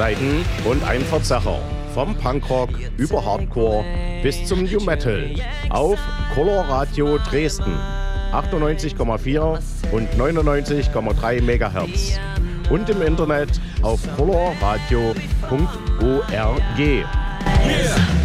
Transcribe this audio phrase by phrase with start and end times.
[0.00, 1.58] Seiten und ein Verzerrer.
[1.92, 3.84] Vom Punkrock über Hardcore
[4.22, 5.28] bis zum New Metal
[5.68, 5.98] auf
[6.34, 7.76] Color Radio Dresden
[8.32, 9.58] 98,4
[9.92, 12.18] und 99,3 MHz
[12.70, 15.18] und im Internet auf colorradio.org.
[16.78, 18.19] Yeah.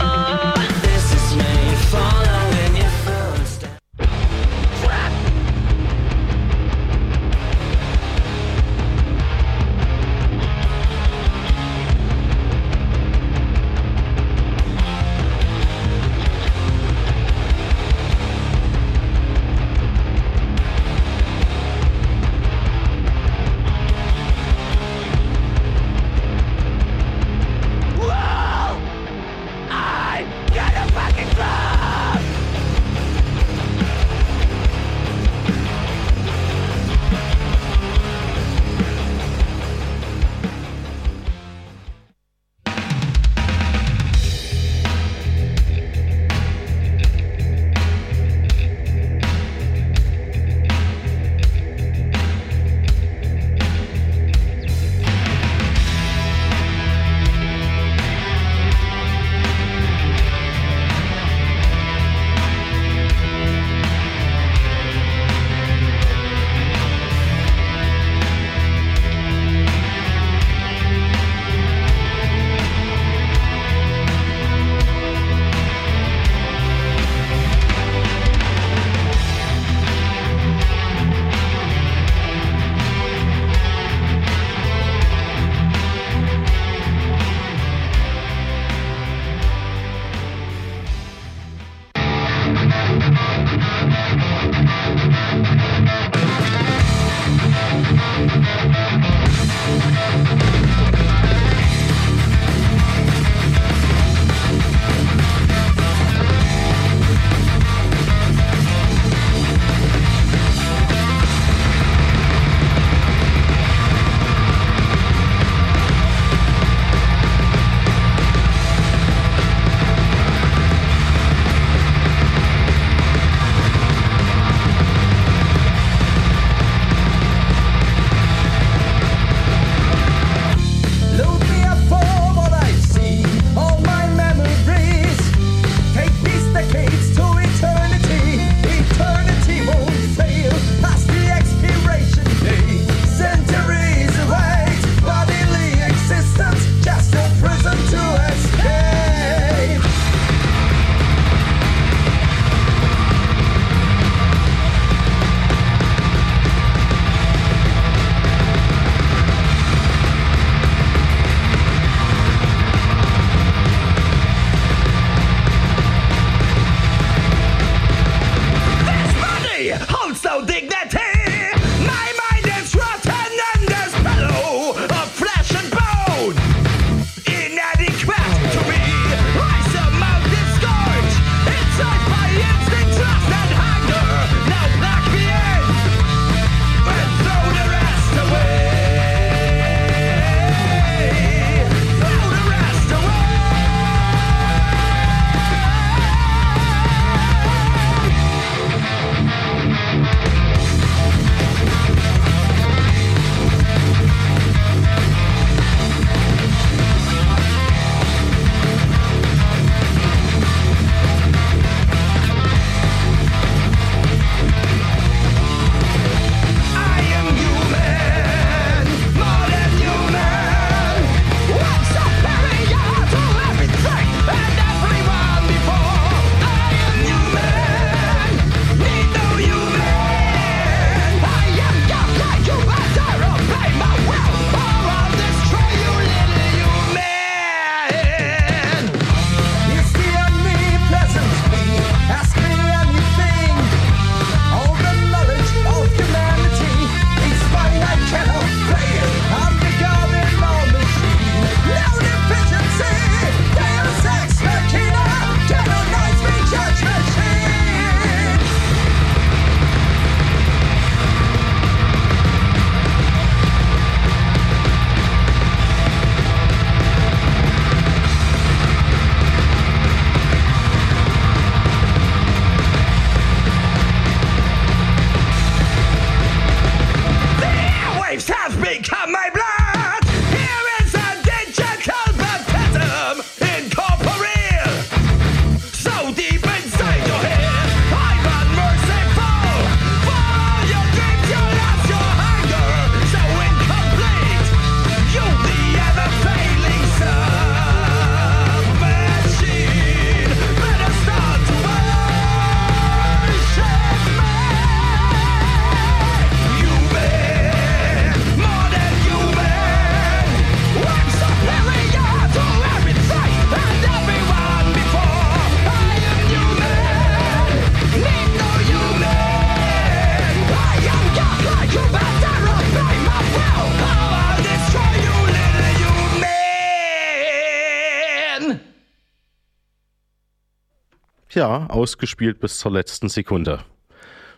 [331.45, 333.59] Ja, ausgespielt bis zur letzten Sekunde.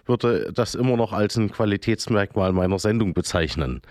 [0.07, 3.81] Würde das immer noch als ein Qualitätsmerkmal meiner Sendung bezeichnen.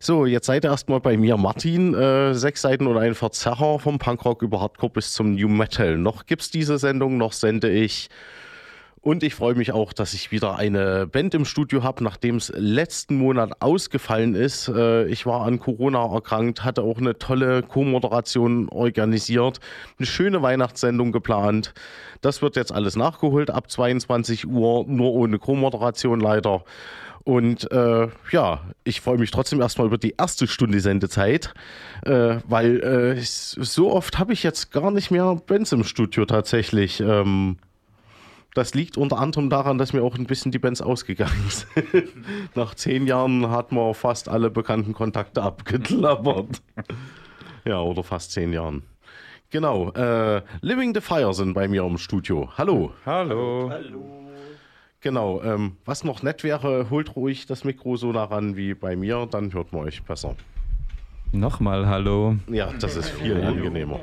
[0.00, 1.94] So, jetzt seid ihr erstmal bei mir, Martin.
[1.94, 5.96] Äh, sechs Seiten und ein Verzerrer vom Punkrock über Hardcore bis zum New Metal.
[5.96, 8.08] Noch gibt's diese Sendung, noch sende ich
[9.06, 12.52] und ich freue mich auch, dass ich wieder eine Band im Studio habe, nachdem es
[12.56, 14.66] letzten Monat ausgefallen ist.
[14.66, 19.60] Äh, ich war an Corona erkrankt, hatte auch eine tolle Co-Moderation organisiert,
[19.96, 21.72] eine schöne Weihnachtssendung geplant.
[22.20, 26.64] Das wird jetzt alles nachgeholt ab 22 Uhr, nur ohne Co-Moderation leider.
[27.22, 31.54] Und äh, ja, ich freue mich trotzdem erstmal über die erste Stunde Sendezeit,
[32.04, 36.98] äh, weil äh, so oft habe ich jetzt gar nicht mehr Bands im Studio tatsächlich.
[36.98, 37.58] Ähm,
[38.56, 42.08] das liegt unter anderem daran, dass mir auch ein bisschen die Bands ausgegangen sind.
[42.54, 46.62] Nach zehn Jahren hat man fast alle bekannten Kontakte abgeklappert.
[47.66, 48.82] ja, oder fast zehn Jahren.
[49.50, 49.90] Genau.
[49.92, 52.48] Äh, Living the Fire sind bei mir im Studio.
[52.56, 52.92] Hallo.
[53.04, 53.68] Hallo.
[53.70, 54.26] Hallo.
[55.02, 55.42] Genau.
[55.42, 59.28] Ähm, was noch nett wäre, holt ruhig das Mikro so nah ran wie bei mir,
[59.30, 60.34] dann hört man euch besser.
[61.32, 62.36] Nochmal Hallo.
[62.50, 64.00] Ja, das ist viel angenehmer.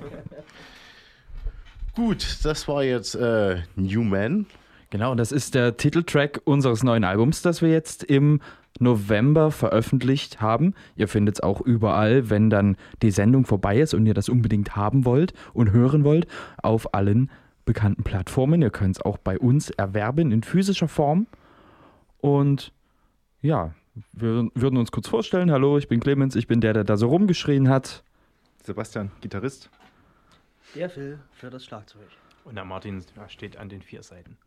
[1.95, 4.47] Gut, das war jetzt äh, New Man.
[4.89, 8.41] Genau, das ist der Titeltrack unseres neuen Albums, das wir jetzt im
[8.79, 10.73] November veröffentlicht haben.
[10.95, 14.75] Ihr findet es auch überall, wenn dann die Sendung vorbei ist und ihr das unbedingt
[14.75, 16.25] haben wollt und hören wollt,
[16.63, 17.29] auf allen
[17.65, 18.63] bekannten Plattformen.
[18.63, 21.27] Ihr könnt es auch bei uns erwerben in physischer Form.
[22.19, 22.71] Und
[23.41, 23.75] ja,
[24.13, 25.51] wir würden uns kurz vorstellen.
[25.51, 28.03] Hallo, ich bin Clemens, ich bin der, der da so rumgeschrien hat.
[28.63, 29.69] Sebastian, Gitarrist.
[30.75, 32.07] Der Phil für das Schlagzeug.
[32.45, 34.37] Und der Martin steht an den vier Seiten.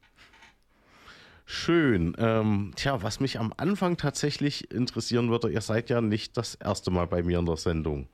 [1.44, 2.16] Schön.
[2.18, 6.90] Ähm, tja, was mich am Anfang tatsächlich interessieren würde, ihr seid ja nicht das erste
[6.90, 8.08] Mal bei mir in der Sendung.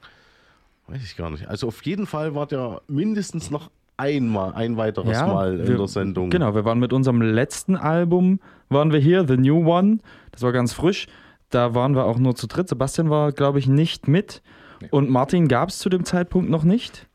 [0.89, 1.49] Weiß ich gar nicht.
[1.49, 5.77] Also auf jeden Fall wart ihr mindestens noch einmal, ein weiteres ja, Mal in wir,
[5.79, 6.29] der Sendung.
[6.29, 9.99] Genau, wir waren mit unserem letzten Album, waren wir hier, The New One.
[10.33, 11.07] Das war ganz frisch.
[11.49, 12.69] Da waren wir auch nur zu dritt.
[12.69, 14.43] Sebastian war, glaube ich, nicht mit.
[14.83, 14.89] Nee.
[14.91, 17.07] Und Martin gab es zu dem Zeitpunkt noch nicht.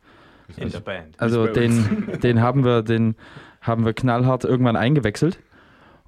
[0.56, 1.20] In der Band.
[1.20, 3.16] Also den, den, haben wir, den
[3.62, 5.40] haben wir knallhart irgendwann eingewechselt.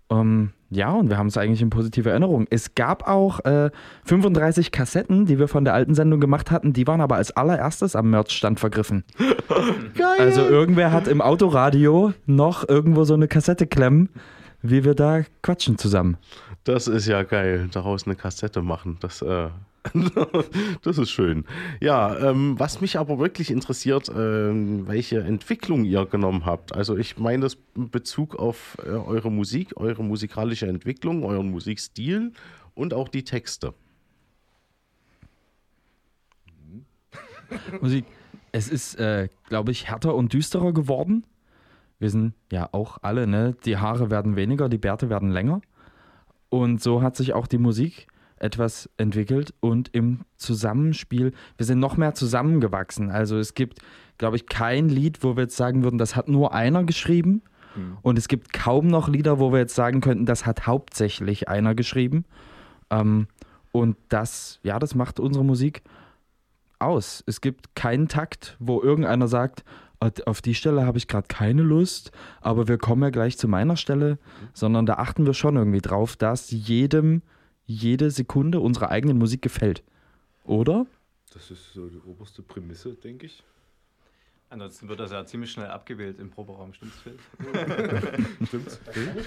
[0.08, 2.46] Um, ähm, ja, und wir haben es eigentlich in positiver Erinnerung.
[2.52, 3.72] Es gab auch äh,
[4.06, 7.96] 35 Kassetten, die wir von der alten Sendung gemacht hatten, die waren aber als allererstes
[7.96, 9.04] am Merchstand vergriffen.
[9.96, 10.20] Geil.
[10.20, 14.10] Also irgendwer hat im Autoradio noch irgendwo so eine Kassette klemmen,
[14.62, 16.18] wie wir da quatschen zusammen.
[16.66, 18.98] Das ist ja geil, daraus eine Kassette machen.
[19.00, 19.48] Das äh,
[20.84, 21.46] das ist schön.
[21.80, 26.76] Ja, ähm, was mich aber wirklich interessiert, ähm, welche Entwicklung ihr genommen habt.
[26.76, 32.34] Also ich meine das in Bezug auf äh, eure Musik, eure musikalische Entwicklung, euren Musikstil
[32.76, 33.74] und auch die Texte.
[37.82, 38.06] Musik.
[38.52, 41.24] Es ist, äh, glaube ich, härter und düsterer geworden.
[42.00, 43.56] Wir sind ja auch alle, ne?
[43.66, 45.62] Die Haare werden weniger, die Bärte werden länger.
[46.50, 48.08] Und so hat sich auch die Musik
[48.40, 53.12] etwas entwickelt und im Zusammenspiel, wir sind noch mehr zusammengewachsen.
[53.12, 53.80] Also es gibt,
[54.18, 57.42] glaube ich, kein Lied, wo wir jetzt sagen würden, das hat nur einer geschrieben.
[57.76, 57.98] Mhm.
[58.02, 61.76] Und es gibt kaum noch Lieder, wo wir jetzt sagen könnten, das hat hauptsächlich einer
[61.76, 62.26] geschrieben.
[62.90, 63.28] Ähm,
[63.72, 65.84] und das, ja, das macht unsere Musik
[66.80, 67.24] aus.
[67.28, 69.64] Es gibt keinen Takt, wo irgendeiner sagt,
[70.26, 73.76] auf die Stelle habe ich gerade keine Lust, aber wir kommen ja gleich zu meiner
[73.76, 74.48] Stelle, mhm.
[74.54, 77.22] sondern da achten wir schon irgendwie drauf, dass jedem
[77.70, 79.84] jede Sekunde unserer eigenen Musik gefällt.
[80.44, 80.88] Oder?
[81.32, 83.44] Das ist so die oberste Prämisse, denke ich.
[84.50, 87.20] Ansonsten wird das ja ziemlich schnell abgewählt im Proberaum, stimmt's, Phil?
[88.48, 89.24] stimmt's, Phil?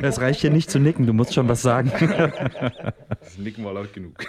[0.02, 1.92] Es reicht hier nicht zu nicken, du musst schon was sagen.
[3.20, 4.24] Das Nicken war laut genug.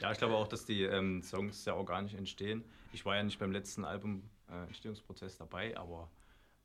[0.00, 2.64] Ja, ich glaube auch, dass die ähm, Songs sehr organisch entstehen.
[2.94, 6.10] Ich war ja nicht beim letzten Album äh, Entstehungsprozess dabei, aber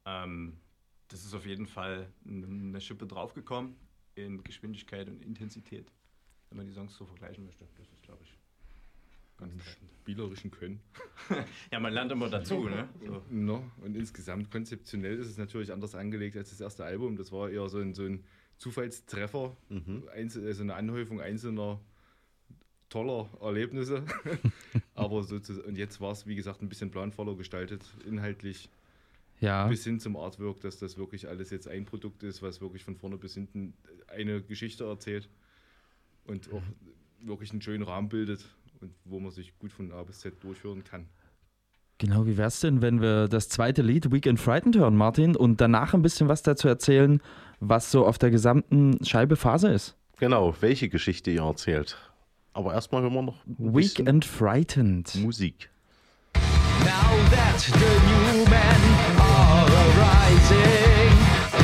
[0.06, 0.62] ähm,
[1.10, 3.76] das ist auf jeden Fall eine Schippe draufgekommen
[4.16, 5.92] in Geschwindigkeit und Intensität,
[6.50, 7.66] wenn man die Songs so vergleichen möchte.
[7.78, 8.38] Das ist, glaube ich,
[9.38, 9.90] ganz treffend.
[10.02, 10.80] Spielerischen Können.
[11.72, 12.90] ja, man lernt immer dazu, ne?
[13.06, 13.24] So.
[13.30, 17.16] No, und insgesamt konzeptionell ist es natürlich anders angelegt als das erste Album.
[17.16, 18.24] Das war eher so ein, so ein
[18.58, 20.04] Zufallstreffer, mhm.
[20.14, 21.80] Also eine Anhäufung einzelner
[22.90, 24.06] toller Erlebnisse.
[24.94, 28.70] Aber so zu, und jetzt war es, wie gesagt, ein bisschen planvoller gestaltet, inhaltlich
[29.44, 29.68] ja.
[29.68, 32.96] bis hin zum Artwork, dass das wirklich alles jetzt ein Produkt ist, was wirklich von
[32.96, 33.74] vorne bis hinten
[34.08, 35.30] eine Geschichte erzählt
[36.26, 36.64] und auch
[37.22, 38.46] wirklich einen schönen Rahmen bildet
[38.82, 41.08] und wo man sich gut von A bis Z durchhören kann.
[42.00, 45.62] Genau, wie wäre es denn, wenn wir das zweite Lied Weekend Frightened hören, Martin, und
[45.62, 47.22] danach ein bisschen was dazu erzählen,
[47.60, 49.96] was so auf der gesamten Scheibe Phase ist?
[50.18, 51.98] Genau, welche Geschichte ihr erzählt.
[52.54, 55.70] Aber erstmal hören wir noch Weekend Frightened Musik.
[56.34, 59.23] Now that the new men
[59.54, 61.63] are arising.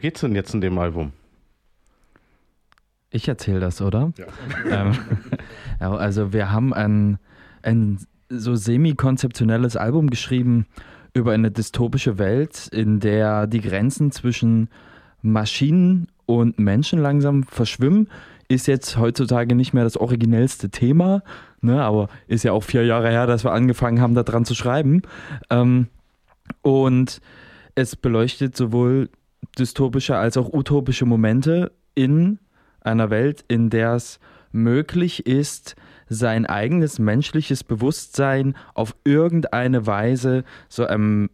[0.00, 1.12] Worum geht's denn jetzt in dem Album?
[3.10, 4.12] Ich erzähle das, oder?
[4.16, 4.26] Ja.
[4.86, 4.98] ähm,
[5.78, 7.18] ja, also wir haben ein,
[7.62, 7.98] ein
[8.30, 10.66] so semi-konzeptionelles Album geschrieben
[11.12, 14.70] über eine dystopische Welt, in der die Grenzen zwischen
[15.20, 18.08] Maschinen und Menschen langsam verschwimmen.
[18.48, 21.22] Ist jetzt heutzutage nicht mehr das originellste Thema,
[21.60, 25.02] ne, aber ist ja auch vier Jahre her, dass wir angefangen haben, daran zu schreiben.
[25.50, 25.88] Ähm,
[26.62, 27.20] und
[27.74, 29.10] es beleuchtet sowohl
[29.58, 32.38] dystopische als auch utopische Momente in
[32.80, 34.20] einer Welt, in der es
[34.52, 35.76] möglich ist,
[36.08, 41.30] sein eigenes menschliches Bewusstsein auf irgendeine Weise so einem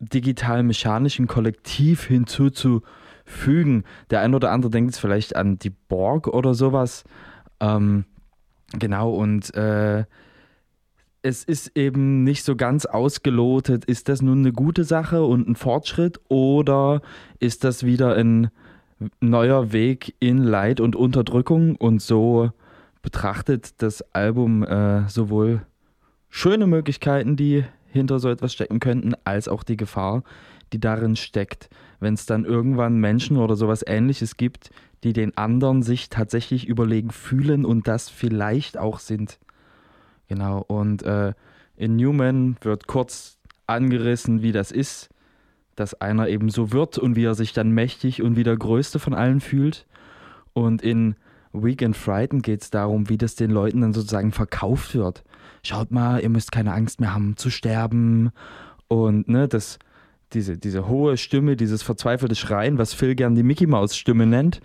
[0.00, 3.84] digital-mechanischen Kollektiv hinzuzufügen.
[4.10, 7.04] Der ein oder andere denkt jetzt vielleicht an die Borg oder sowas.
[7.60, 8.04] Ähm,
[8.78, 10.04] genau, und äh,
[11.22, 15.56] es ist eben nicht so ganz ausgelotet, ist das nun eine gute Sache und ein
[15.56, 17.02] Fortschritt oder
[17.40, 18.50] ist das wieder ein
[19.20, 22.50] neuer Weg in Leid und Unterdrückung und so
[23.02, 25.62] betrachtet das Album äh, sowohl
[26.28, 30.22] schöne Möglichkeiten, die hinter so etwas stecken könnten, als auch die Gefahr,
[30.72, 34.70] die darin steckt, wenn es dann irgendwann Menschen oder sowas ähnliches gibt,
[35.04, 39.38] die den anderen sich tatsächlich überlegen fühlen und das vielleicht auch sind.
[40.28, 41.32] Genau, und äh,
[41.76, 45.08] in Newman wird kurz angerissen, wie das ist,
[45.76, 48.98] dass einer eben so wird und wie er sich dann mächtig und wie der Größte
[48.98, 49.86] von allen fühlt.
[50.52, 51.14] Und in
[51.52, 55.22] Weak and Frightened geht es darum, wie das den Leuten dann sozusagen verkauft wird.
[55.62, 58.30] Schaut mal, ihr müsst keine Angst mehr haben zu sterben.
[58.88, 59.78] Und ne, das,
[60.32, 64.60] diese, diese hohe Stimme, dieses verzweifelte Schreien, was Phil gern die Mickey Maus Stimme nennt,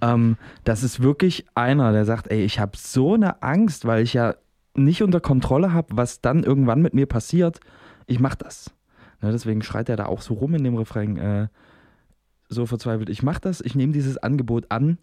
[0.00, 4.14] ähm, das ist wirklich einer, der sagt, ey, ich habe so eine Angst, weil ich
[4.14, 4.34] ja
[4.76, 7.60] nicht unter Kontrolle habe, was dann irgendwann mit mir passiert.
[8.06, 8.72] Ich mach das.
[9.22, 11.48] Ne, deswegen schreit er da auch so rum in dem Refrain, äh,
[12.48, 13.08] so verzweifelt.
[13.08, 14.98] Ich mach das, ich nehme dieses Angebot an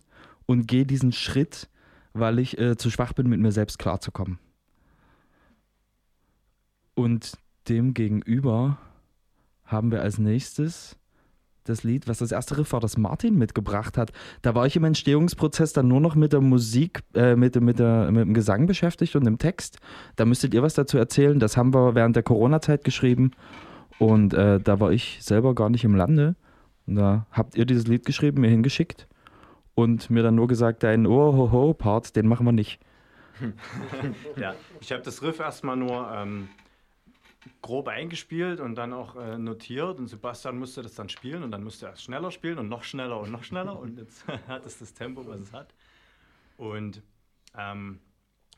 [0.46, 1.70] und gehe diesen Schritt,
[2.14, 4.40] weil ich äh, zu schwach bin, mit mir selbst klarzukommen.
[6.96, 8.78] Und dem gegenüber
[9.66, 10.96] haben wir als nächstes
[11.64, 14.12] das Lied, was das erste Riff war, das Martin mitgebracht hat.
[14.42, 18.12] Da war ich im Entstehungsprozess dann nur noch mit der Musik, äh, mit, mit, der,
[18.12, 19.80] mit dem Gesang beschäftigt und dem Text.
[20.16, 21.40] Da müsstet ihr was dazu erzählen.
[21.40, 23.32] Das haben wir während der Corona-Zeit geschrieben
[24.00, 26.36] und äh, da war ich selber gar nicht im Lande.
[26.86, 29.08] Und da habt ihr dieses Lied geschrieben, mir hingeschickt
[29.76, 32.80] und mir dann nur gesagt, dein Oh-Ho-Ho-Part, den machen wir nicht.
[34.38, 36.50] ja, ich habe das Riff erstmal nur ähm,
[37.62, 41.64] grob eingespielt und dann auch äh, notiert und Sebastian musste das dann spielen und dann
[41.64, 44.94] musste er schneller spielen und noch schneller und noch schneller und jetzt hat es das
[44.94, 45.74] Tempo, was es hat.
[46.58, 47.02] Und
[47.58, 48.00] ähm,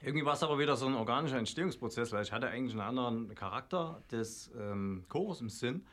[0.02, 3.34] irgendwie war es aber wieder so ein organischer Entstehungsprozess, weil ich hatte eigentlich einen anderen
[3.36, 5.86] Charakter des ähm, Chores im Sinn.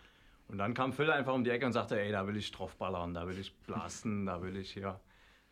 [0.48, 3.14] Und dann kam Phil einfach um die Ecke und sagte, ey, da will ich draufballern,
[3.14, 5.00] da will ich blasten, da will ich hier,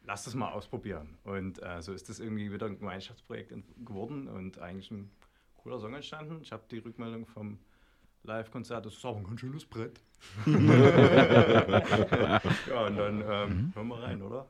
[0.03, 1.17] lass das mal ausprobieren.
[1.25, 5.11] Und äh, so ist das irgendwie wieder ein Gemeinschaftsprojekt geworden und eigentlich ein
[5.63, 6.41] cooler Song entstanden.
[6.43, 7.59] Ich habe die Rückmeldung vom
[8.23, 10.01] Live-Konzert, das ist auch ein ganz schönes Brett.
[10.47, 10.53] ja,
[12.87, 14.47] und dann ähm, hören wir rein, oder?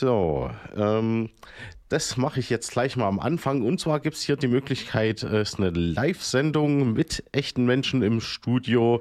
[0.00, 0.50] Genau.
[0.76, 1.30] Ähm,
[1.88, 3.62] das mache ich jetzt gleich mal am Anfang.
[3.62, 8.02] Und zwar gibt es hier die Möglichkeit, äh, es ist eine Live-Sendung mit echten Menschen
[8.02, 9.00] im Studio.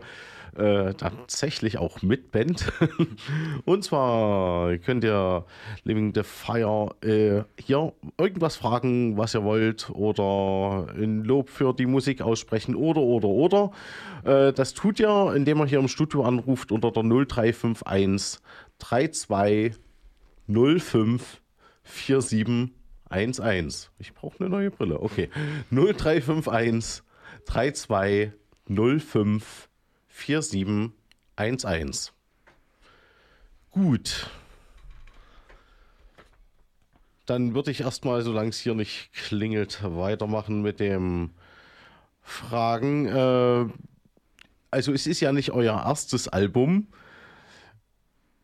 [0.56, 2.72] Äh, tatsächlich auch mit Band.
[3.66, 5.44] Und zwar könnt ihr
[5.84, 11.86] Living the Fire äh, hier irgendwas fragen, was ihr wollt, oder ein Lob für die
[11.86, 13.72] Musik aussprechen, oder, oder, oder.
[14.24, 18.40] Äh, das tut ihr, indem ihr hier im Studio anruft unter der 0351
[18.80, 19.76] 32
[20.48, 21.42] 05
[21.84, 23.92] 4711.
[24.00, 25.02] Ich brauche eine neue Brille.
[25.02, 25.30] Okay.
[25.72, 27.04] 0351
[27.46, 28.32] 32
[28.68, 29.70] 05
[30.08, 32.14] 4711.
[33.72, 34.30] Gut.
[37.26, 41.32] Dann würde ich erstmal, solange es hier nicht klingelt, weitermachen mit dem
[42.22, 43.08] Fragen.
[43.08, 43.66] Äh,
[44.72, 46.88] also es ist ja nicht euer erstes Album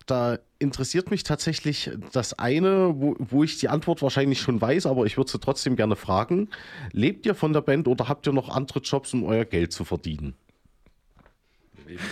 [0.05, 5.05] da interessiert mich tatsächlich das eine, wo, wo ich die Antwort wahrscheinlich schon weiß, aber
[5.05, 6.49] ich würde sie trotzdem gerne fragen.
[6.91, 9.85] Lebt ihr von der Band oder habt ihr noch andere Jobs, um euer Geld zu
[9.85, 10.35] verdienen?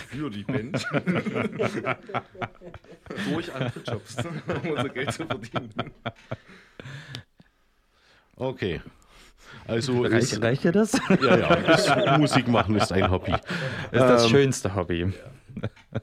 [0.08, 0.86] Für die Band.
[3.32, 4.16] Durch andere Jobs,
[4.62, 5.72] um unser Geld zu verdienen.
[8.36, 8.82] Okay.
[9.66, 10.92] Also Reich, ist, reicht dir das?
[10.92, 13.32] Das ja, ja, ist, Musik machen ist ein Hobby.
[13.32, 13.42] ist
[13.92, 15.12] das Ähm, schönste Hobby.
[15.62, 16.00] Ja,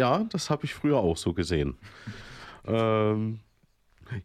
[0.00, 1.76] das habe ich früher auch so gesehen.
[2.66, 3.40] Ähm,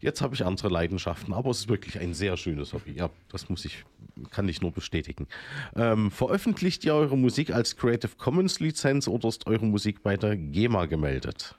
[0.00, 2.92] jetzt habe ich andere Leidenschaften, aber es ist wirklich ein sehr schönes Hobby.
[2.92, 3.84] Ja, das muss ich,
[4.30, 5.26] kann ich nur bestätigen.
[5.74, 10.36] Ähm, veröffentlicht ihr eure Musik als Creative Commons Lizenz oder ist eure Musik bei der
[10.36, 11.54] GEMA gemeldet?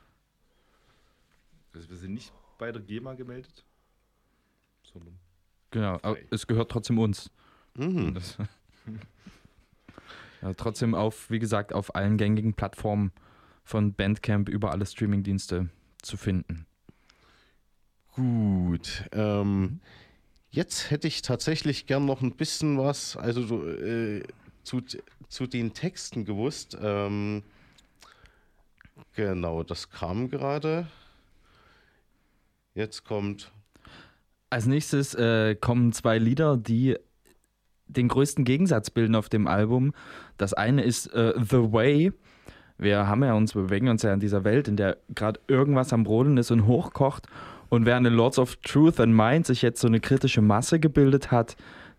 [1.73, 3.63] Also wir sind nicht bei der GEMA gemeldet,
[4.83, 5.13] sondern
[5.71, 6.25] Genau, aber Frei.
[6.31, 7.29] es gehört trotzdem uns.
[7.75, 8.13] Mhm.
[8.13, 8.37] Das,
[10.41, 13.11] ja, trotzdem auf, wie gesagt, auf allen gängigen Plattformen
[13.67, 15.69] von Bandcamp über alle Streamingdienste
[16.01, 16.65] zu finden.
[18.13, 19.03] Gut.
[19.11, 19.81] Ähm,
[20.49, 24.23] jetzt hätte ich tatsächlich gern noch ein bisschen was, also so, äh,
[24.63, 24.81] zu,
[25.27, 26.77] zu den Texten gewusst.
[26.81, 27.43] Ähm,
[29.13, 30.87] genau, das kam gerade.
[32.73, 33.51] Jetzt kommt.
[34.49, 36.95] Als nächstes äh, kommen zwei Lieder, die
[37.87, 39.93] den größten Gegensatz bilden auf dem Album.
[40.37, 42.13] Das eine ist äh, The Way.
[42.77, 45.93] Wir haben ja uns, wir bewegen uns ja in dieser Welt, in der gerade irgendwas
[45.93, 47.27] am Brodeln ist und hochkocht.
[47.69, 51.31] Und während in Lords of Truth and Mind sich jetzt so eine kritische Masse gebildet
[51.31, 51.57] hat,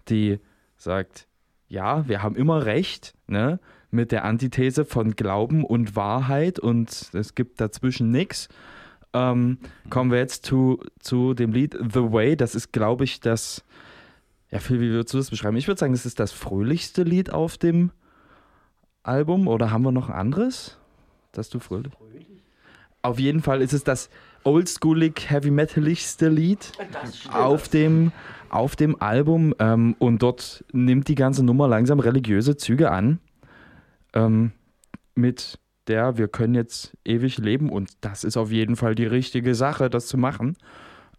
[0.09, 0.39] die
[0.77, 1.27] sagt,
[1.69, 3.61] ja, wir haben immer recht, ne?
[3.91, 8.49] Mit der Antithese von Glauben und Wahrheit und es gibt dazwischen nichts.
[9.15, 12.37] Ähm, kommen wir jetzt zu, zu dem Lied The Way.
[12.37, 13.65] Das ist, glaube ich, das.
[14.51, 15.57] Ja, Phil, wie würdest du das beschreiben?
[15.57, 17.91] Ich würde sagen, das ist das fröhlichste Lied auf dem
[19.03, 19.49] Album.
[19.49, 20.79] Oder haben wir noch ein anderes?
[21.33, 21.93] Das du fröhlich?
[23.03, 24.11] Auf jeden Fall ist es das
[24.45, 26.73] oldschoolig, heavy metaligste Lied
[27.33, 28.13] auf dem,
[28.51, 29.55] auf dem Album.
[29.59, 33.21] Ähm, und dort nimmt die ganze Nummer langsam religiöse Züge an.
[34.15, 34.53] Ähm,
[35.15, 35.59] mit
[35.89, 39.91] der wir können jetzt ewig leben und das ist auf jeden Fall die richtige Sache,
[39.91, 40.57] das zu machen.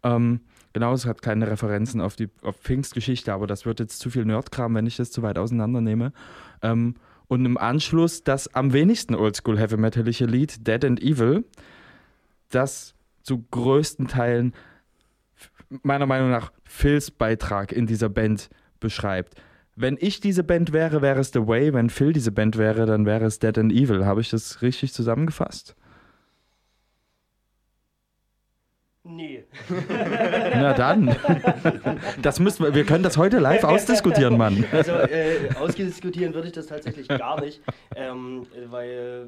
[0.03, 0.41] Ähm,
[0.73, 4.25] genau, es hat keine Referenzen auf die auf Pfingstgeschichte, aber das wird jetzt zu viel
[4.25, 6.13] Nerdkram, wenn ich das zu weit auseinandernehme.
[6.61, 6.95] Ähm,
[7.29, 11.45] und im Anschluss das am wenigsten Oldschool Heavy Metalige Lied Dead and Evil,
[12.49, 14.53] das zu größten Teilen
[15.83, 19.35] meiner Meinung nach Phils Beitrag in dieser Band beschreibt.
[19.75, 21.73] Wenn ich diese Band wäre, wäre es The Way.
[21.73, 24.05] Wenn Phil diese Band wäre, dann wäre es Dead and Evil.
[24.05, 25.75] Habe ich das richtig zusammengefasst?
[29.03, 29.45] Nee.
[29.69, 31.15] Na dann.
[32.21, 34.65] Das müssen wir, wir können das heute live ausdiskutieren, Mann.
[34.71, 37.61] Also äh, ausdiskutieren würde ich das tatsächlich gar nicht,
[37.95, 39.27] ähm, äh, weil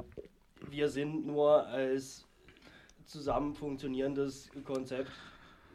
[0.70, 2.28] wir sind nur als
[3.06, 5.12] zusammen funktionierendes Konzept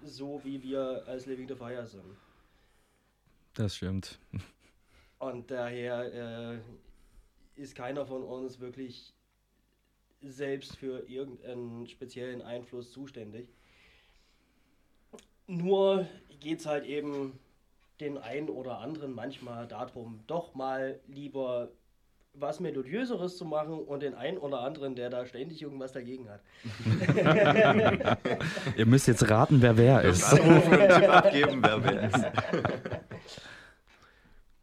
[0.03, 2.05] so, wie wir als Living the Fire sind.
[3.55, 4.19] Das stimmt.
[5.19, 6.59] Und daher äh,
[7.61, 9.15] ist keiner von uns wirklich
[10.21, 13.49] selbst für irgendeinen speziellen Einfluss zuständig.
[15.47, 16.07] Nur
[16.41, 17.39] geht es halt eben
[18.01, 21.71] den einen oder anderen manchmal darum, doch mal lieber
[22.39, 26.43] was Melodiöseres zu machen und den einen oder anderen, der da ständig irgendwas dagegen hat.
[28.77, 30.25] Ihr müsst jetzt raten, wer wer ist.
[30.25, 32.25] Anrufen und Tipp abgeben, wer wer ist.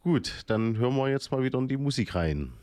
[0.04, 2.54] Gut, dann hören wir jetzt mal wieder in die Musik rein.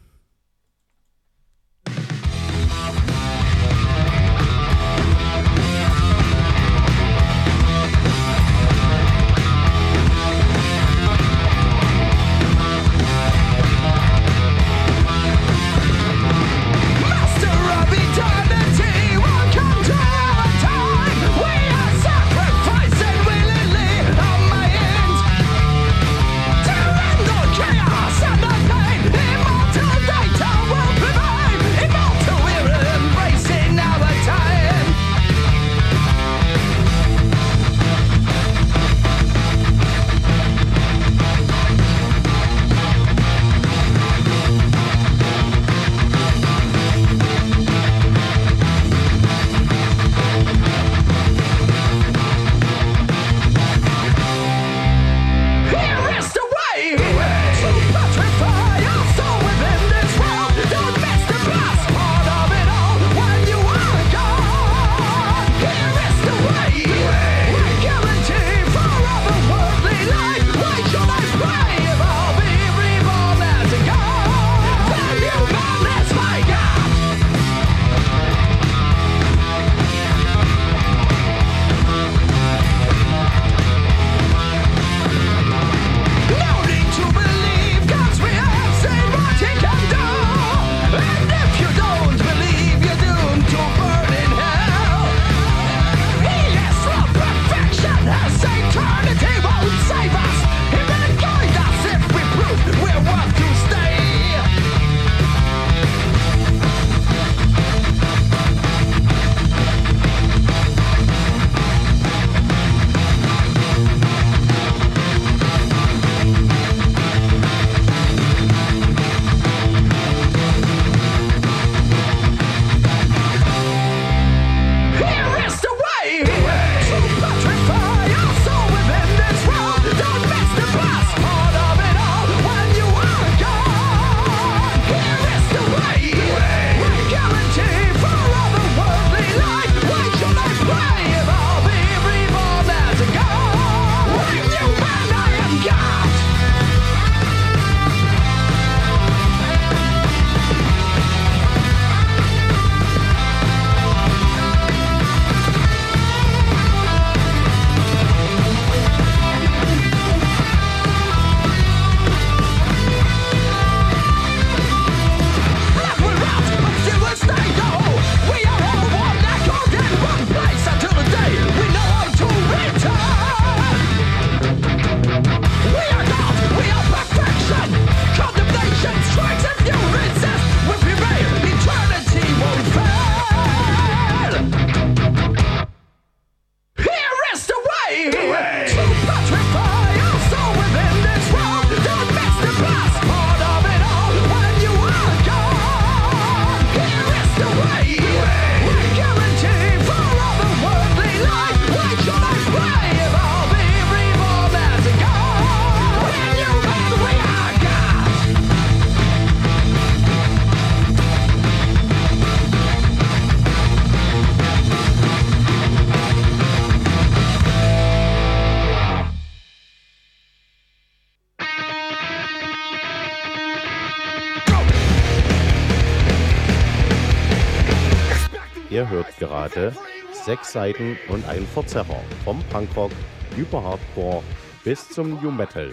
[230.31, 232.01] Sechs Seiten und ein Verzerrer.
[232.25, 232.93] Vom Punkrock
[233.37, 234.23] über Hardcore
[234.63, 235.73] bis zum New Metal.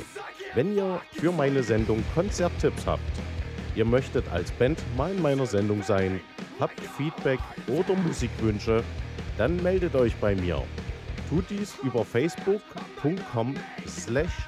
[0.55, 3.03] Wenn ihr für meine Sendung Konzerttipps habt,
[3.75, 6.21] ihr möchtet als Band mal in meiner Sendung sein,
[6.59, 8.83] habt Feedback oder Musikwünsche,
[9.37, 10.63] dann meldet euch bei mir.
[11.29, 13.53] Tut dies über facebook.com
[13.87, 14.47] slash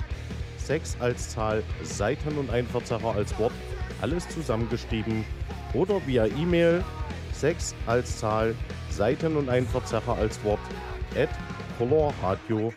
[0.57, 3.53] 6 als Zahl, Seiten und ein Verzerrer als Wort,
[4.01, 5.23] alles zusammengeschrieben
[5.75, 6.83] oder via E-Mail
[7.33, 8.55] 6 als Zahl,
[8.99, 10.59] Seiten und ein Verzerrer als Wort
[11.15, 11.29] at
[11.77, 12.75] colorradio.org.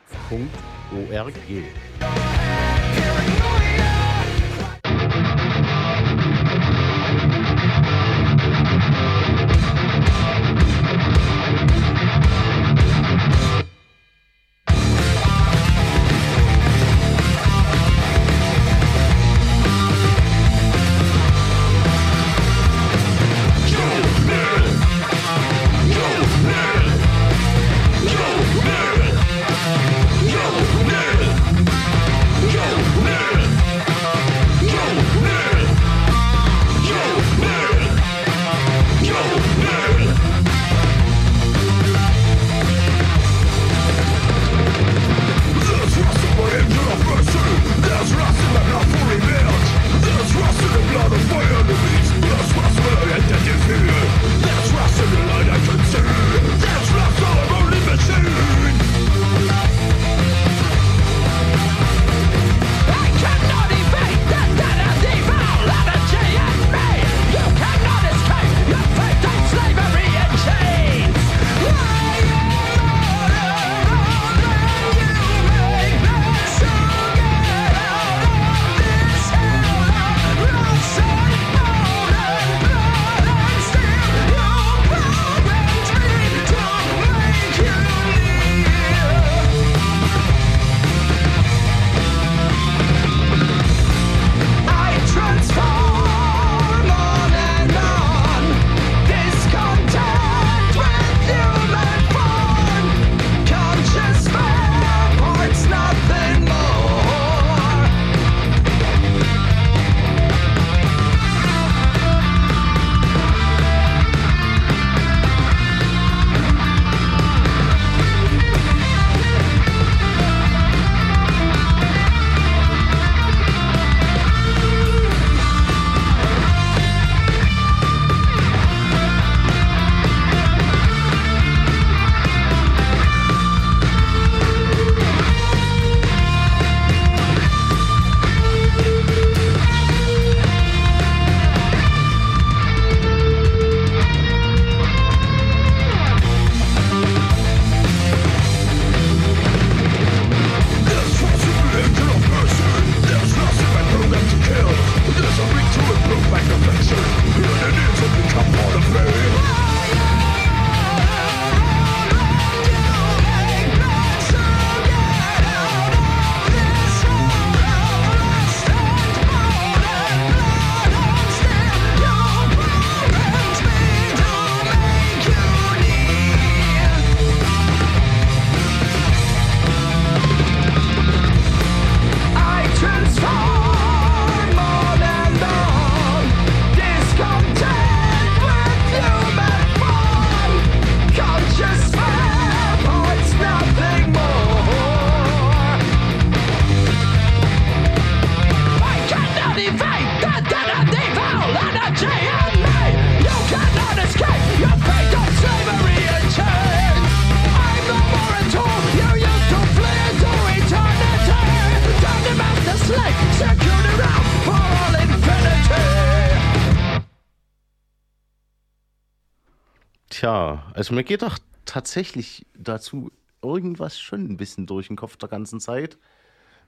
[220.23, 223.11] Tja, also mir geht doch tatsächlich dazu
[223.43, 225.99] irgendwas schon ein bisschen durch den Kopf der ganzen Zeit,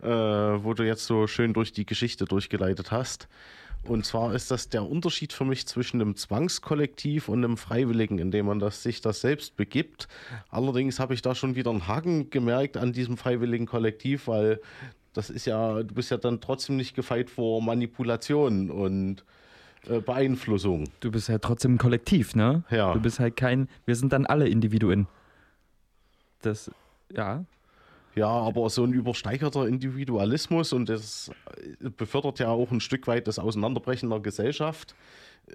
[0.02, 3.28] äh, wo du jetzt so schön durch die Geschichte durchgeleitet hast.
[3.84, 8.46] Und zwar ist das der Unterschied für mich zwischen einem Zwangskollektiv und einem Freiwilligen, indem
[8.46, 10.08] man das, sich das selbst begibt.
[10.50, 14.60] Allerdings habe ich da schon wieder einen Haken gemerkt an diesem freiwilligen Kollektiv, weil
[15.12, 19.24] das ist ja, du bist ja dann trotzdem nicht gefeit vor Manipulation und
[19.88, 20.88] äh, Beeinflussung.
[21.00, 22.64] Du bist halt trotzdem ein Kollektiv, ne?
[22.70, 22.92] Ja.
[22.92, 25.06] Du bist halt kein, wir sind dann alle Individuen.
[26.42, 26.70] Das,
[27.14, 27.44] ja.
[28.14, 31.32] Ja, aber so ein übersteigerter Individualismus und das
[31.96, 34.94] befördert ja auch ein Stück weit das Auseinanderbrechen der Gesellschaft,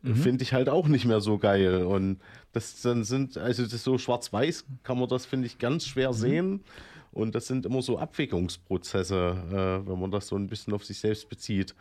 [0.04, 1.84] äh, finde ich halt auch nicht mehr so geil.
[1.84, 2.20] Und
[2.52, 6.62] das dann sind, also das so schwarz-weiß kann man das, finde ich, ganz schwer sehen.
[7.12, 11.00] Und das sind immer so Abwägungsprozesse, äh, wenn man das so ein bisschen auf sich
[11.00, 11.76] selbst bezieht.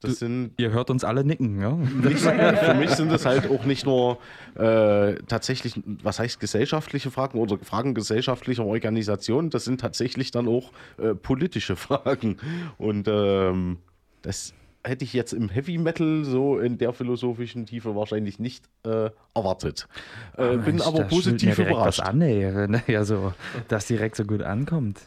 [0.00, 1.72] Das sind Ihr hört uns alle nicken, ja?
[1.72, 4.18] nicht, für mich sind es halt auch nicht nur
[4.54, 10.70] äh, tatsächlich, was heißt gesellschaftliche Fragen oder Fragen gesellschaftlicher Organisation, das sind tatsächlich dann auch
[10.98, 12.36] äh, politische Fragen.
[12.78, 13.78] Und ähm,
[14.22, 19.10] das hätte ich jetzt im Heavy Metal so in der philosophischen Tiefe wahrscheinlich nicht äh,
[19.34, 19.88] erwartet.
[20.36, 21.98] Äh, bin Mensch, aber da schwillt positiv überrascht.
[21.98, 22.82] Was an, ey, ne?
[22.86, 23.32] ja, so,
[23.66, 25.00] dass direkt so gut ankommt.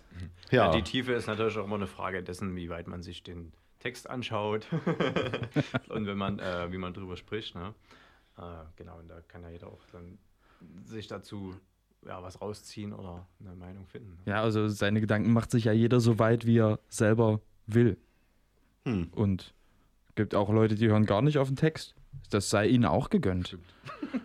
[0.51, 0.65] Ja.
[0.65, 3.53] Ja, die Tiefe ist natürlich auch immer eine Frage dessen, wie weit man sich den
[3.81, 4.67] Text anschaut
[5.89, 7.55] und wenn man, äh, wie man drüber spricht.
[7.55, 7.73] Ne?
[8.37, 8.41] Äh,
[8.75, 10.17] genau, und da kann ja jeder auch dann
[10.85, 11.55] sich dazu
[12.05, 14.17] ja, was rausziehen oder eine Meinung finden.
[14.25, 17.97] Ja, also seine Gedanken macht sich ja jeder so weit, wie er selber will.
[18.85, 19.09] Hm.
[19.11, 19.53] Und
[20.15, 21.95] gibt auch Leute, die hören gar nicht auf den Text.
[22.29, 23.57] Das sei ihnen auch gegönnt.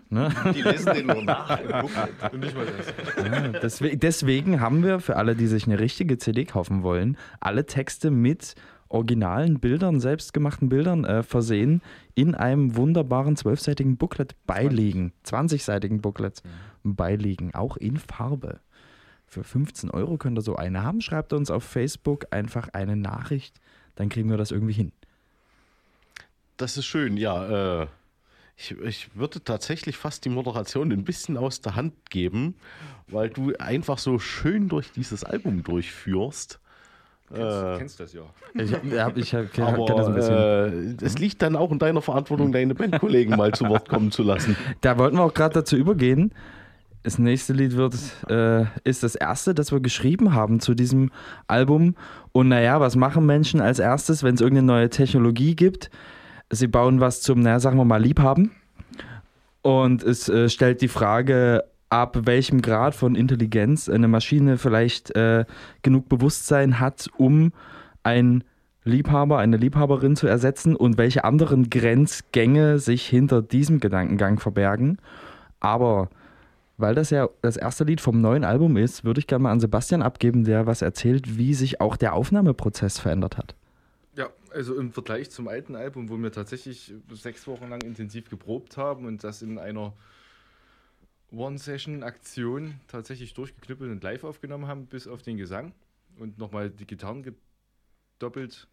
[0.08, 0.32] Ne?
[0.54, 1.60] Die lesen den nur nach.
[2.32, 3.26] Und nicht mal das.
[3.26, 7.66] Ja, deswegen, deswegen haben wir für alle, die sich eine richtige CD kaufen wollen, alle
[7.66, 8.54] Texte mit
[8.88, 11.82] originalen Bildern, selbstgemachten Bildern äh, versehen,
[12.14, 15.12] in einem wunderbaren zwölfseitigen Booklet beiliegen.
[15.24, 16.42] 20-seitigen Booklet
[16.82, 18.60] beiliegen, auch in Farbe.
[19.26, 21.00] Für 15 Euro könnt ihr so eine haben.
[21.00, 23.60] Schreibt uns auf Facebook einfach eine Nachricht,
[23.96, 24.92] dann kriegen wir das irgendwie hin.
[26.56, 27.82] das ist schön, ja.
[27.82, 27.86] Äh,
[28.56, 32.54] ich, ich würde tatsächlich fast die Moderation ein bisschen aus der Hand geben,
[33.06, 36.58] weil du einfach so schön durch dieses Album durchführst.
[37.34, 38.22] Kennst, kennst das ja.
[38.54, 40.98] Ich, hab, ich hab, kenn Aber das ein bisschen.
[41.00, 44.22] äh, es liegt dann auch in deiner Verantwortung, deine Bandkollegen mal zu Wort kommen zu
[44.22, 44.56] lassen.
[44.80, 46.32] Da wollten wir auch gerade dazu übergehen.
[47.02, 47.94] Das nächste Lied wird,
[48.28, 51.10] äh, ist das erste, das wir geschrieben haben zu diesem
[51.46, 51.94] Album.
[52.32, 55.90] Und naja, was machen Menschen als erstes, wenn es irgendeine neue Technologie gibt?
[56.50, 58.52] Sie bauen was zum, naja, sagen wir mal, Liebhaben.
[59.62, 65.44] Und es äh, stellt die Frage, ab welchem Grad von Intelligenz eine Maschine vielleicht äh,
[65.82, 67.52] genug Bewusstsein hat, um
[68.02, 68.44] ein
[68.84, 74.98] Liebhaber, eine Liebhaberin zu ersetzen und welche anderen Grenzgänge sich hinter diesem Gedankengang verbergen.
[75.58, 76.08] Aber
[76.78, 79.60] weil das ja das erste Lied vom neuen Album ist, würde ich gerne mal an
[79.60, 83.54] Sebastian abgeben, der was erzählt, wie sich auch der Aufnahmeprozess verändert hat.
[84.14, 88.76] Ja, also im Vergleich zum alten Album, wo wir tatsächlich sechs Wochen lang intensiv geprobt
[88.76, 89.94] haben und das in einer
[91.32, 95.72] One-Session-Aktion tatsächlich durchgeknüppelt und live aufgenommen haben, bis auf den Gesang
[96.18, 98.68] und nochmal die Gitarren gedoppelt,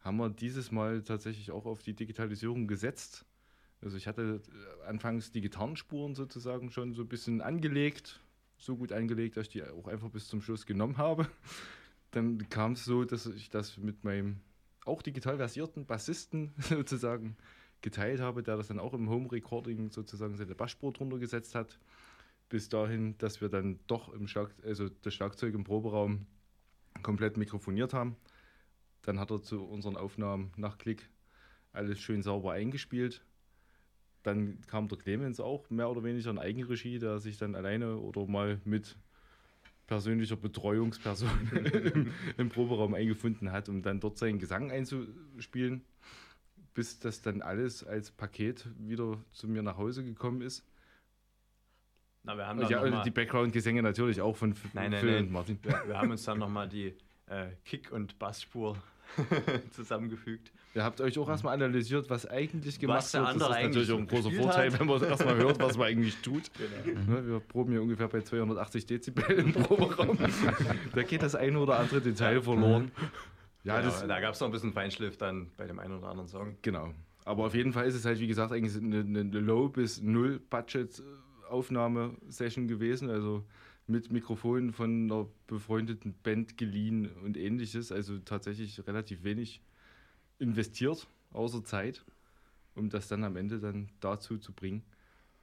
[0.00, 3.24] haben wir dieses Mal tatsächlich auch auf die Digitalisierung gesetzt.
[3.80, 4.40] Also ich hatte
[4.82, 8.20] äh, anfangs die Gitarrenspuren sozusagen schon so ein bisschen angelegt,
[8.56, 11.28] so gut angelegt, dass ich die auch einfach bis zum Schluss genommen habe.
[12.10, 14.40] Dann kam es so, dass ich das mit meinem
[14.84, 17.36] auch digital versierten Bassisten sozusagen
[17.82, 21.78] geteilt habe, der das dann auch im Home Recording sozusagen seine Bassspur drunter gesetzt hat.
[22.48, 26.26] Bis dahin, dass wir dann doch im Schlag, also das Schlagzeug im Proberaum
[27.02, 28.16] komplett mikrofoniert haben.
[29.02, 31.08] Dann hat er zu unseren Aufnahmen nach Klick
[31.72, 33.24] alles schön sauber eingespielt.
[34.22, 38.26] Dann kam der Clemens auch mehr oder weniger in Eigenregie, der sich dann alleine oder
[38.26, 38.96] mal mit
[39.86, 41.50] persönlicher Betreuungsperson
[41.94, 45.82] im, im Proberaum eingefunden hat, um dann dort seinen Gesang einzuspielen,
[46.74, 50.64] bis das dann alles als Paket wieder zu mir nach Hause gekommen ist.
[52.28, 55.24] Na, wir haben Ja, noch mal, die Background-Gesänge natürlich auch von Nein, nein, Phil nein.
[55.24, 55.58] und Martin.
[55.62, 56.94] wir, wir haben uns dann nochmal die
[57.26, 58.76] äh, Kick- und Bassspur
[59.70, 60.52] zusammengefügt.
[60.74, 63.24] Ihr habt euch auch erstmal analysiert, was eigentlich gemacht Was wird.
[63.26, 64.78] das ist natürlich auch ein großer Vorteil, hat.
[64.78, 66.50] wenn man erstmal hört, was man eigentlich tut.
[66.84, 67.00] Genau.
[67.20, 70.18] Ne, Wir proben hier ungefähr bei 280 Dezibel im Proberaum.
[70.94, 72.90] da geht das eine oder andere Detail verloren.
[73.64, 76.28] Ja, Genau, da gab es noch ein bisschen Feinschliff dann bei dem einen oder anderen
[76.28, 76.56] Song.
[76.60, 76.92] Genau.
[77.24, 80.00] Aber auf jeden Fall ist es halt, wie gesagt, eigentlich eine, eine Low- bis
[81.48, 83.10] Null-Budget-Aufnahmesession gewesen.
[83.10, 83.44] Also
[83.86, 87.90] mit Mikrofonen von einer befreundeten Band geliehen und ähnliches.
[87.90, 89.62] Also tatsächlich relativ wenig
[90.38, 92.04] investiert, außer Zeit,
[92.74, 94.82] um das dann am Ende dann dazu zu bringen.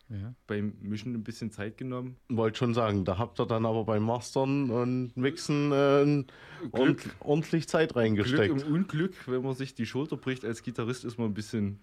[0.08, 0.36] Ja.
[0.46, 2.18] Beim Mischen ein bisschen Zeit genommen.
[2.30, 6.24] Wollte schon sagen, da habt ihr dann aber beim Mastern und Mixen äh,
[6.72, 8.62] ordentlich, ordentlich Zeit Glück reingesteckt.
[8.62, 11.80] im Unglück, wenn man sich die Schulter bricht als Gitarrist, ist man ein bisschen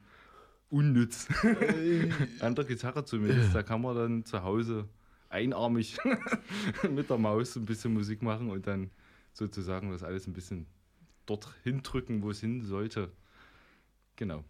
[0.73, 1.29] unnütz.
[2.41, 3.55] An der Gitarre zumindest.
[3.55, 4.89] Da kann man dann zu Hause
[5.29, 5.99] einarmig
[6.91, 8.91] mit der Maus ein bisschen Musik machen und dann
[9.33, 10.67] sozusagen das alles ein bisschen
[11.27, 13.13] dorthin drücken, wo es hin sollte.
[14.17, 14.45] Genau.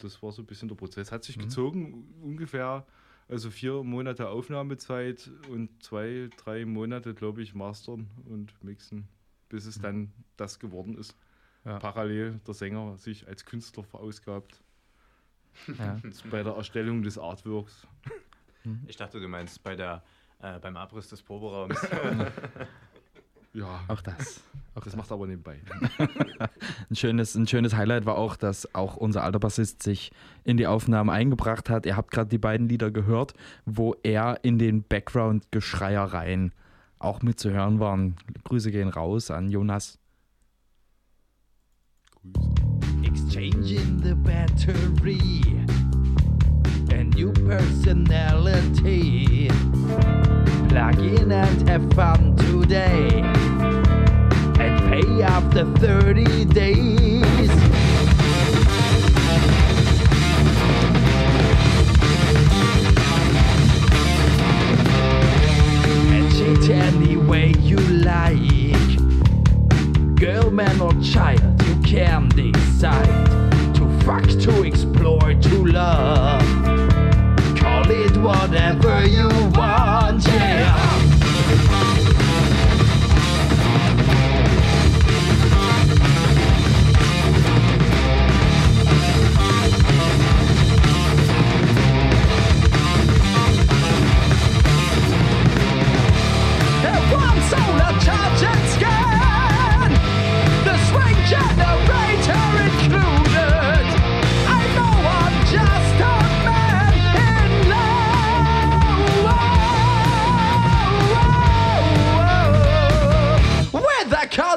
[0.00, 1.10] Das war so ein bisschen der Prozess.
[1.10, 2.86] Hat sich gezogen, ungefähr,
[3.28, 9.08] also vier Monate Aufnahmezeit und zwei, drei Monate, glaube ich, mastern und mixen.
[9.48, 11.16] bis es dann das geworden ist.
[11.64, 11.78] Ja.
[11.78, 14.62] Parallel der Sänger sich als Künstler verausgabt
[15.78, 15.98] Ja.
[16.30, 17.86] bei der Erstellung des Artworks.
[18.88, 20.02] Ich dachte, du meinst bei der,
[20.42, 21.78] äh, beim Abriss des Proberaums.
[23.52, 24.42] Ja, Auch das.
[24.74, 25.58] Auch das macht aber nebenbei.
[26.90, 30.10] Ein schönes, ein schönes Highlight war auch, dass auch unser alter Bassist sich
[30.44, 31.86] in die Aufnahmen eingebracht hat.
[31.86, 33.32] Ihr habt gerade die beiden Lieder gehört,
[33.64, 36.52] wo er in den Background-Geschreiereien
[36.98, 38.16] auch mitzuhören waren.
[38.44, 39.98] Grüße gehen raus an Jonas.
[43.36, 45.20] Exchanging the battery.
[46.88, 49.50] A new personality.
[50.70, 53.20] Plug in and have fun today.
[54.58, 57.50] And pay after 30 days.
[66.10, 68.96] And any way you like.
[70.16, 71.55] Girl, man, or child,
[71.86, 73.06] can decide
[73.72, 76.42] to fuck, to explore, to love.
[77.56, 81.15] Call it whatever you want, yeah.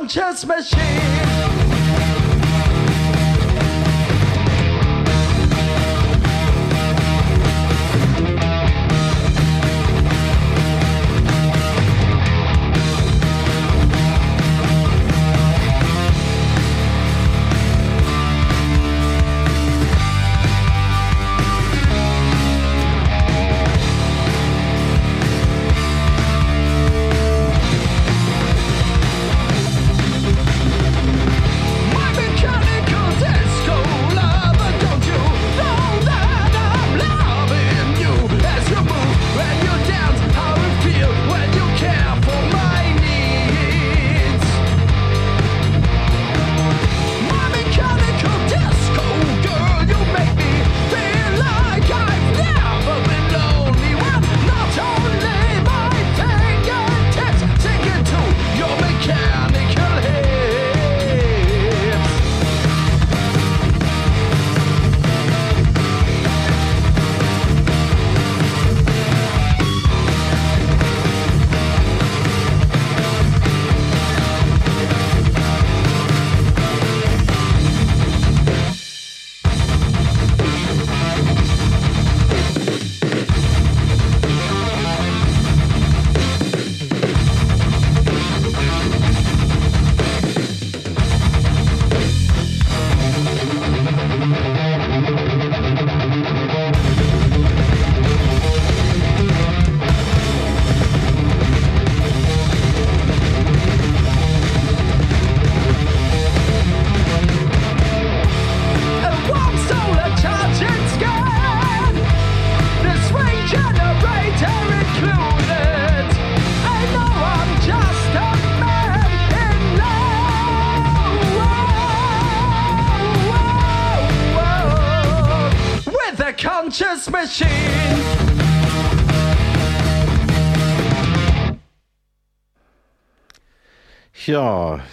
[0.10, 1.59] chess machine.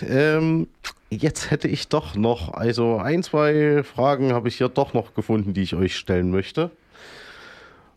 [0.03, 0.69] Ähm,
[1.11, 5.55] jetzt hätte ich doch noch, also ein, zwei Fragen habe ich hier doch noch gefunden,
[5.55, 6.71] die ich euch stellen möchte.